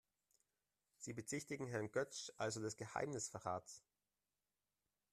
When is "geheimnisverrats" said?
2.75-3.83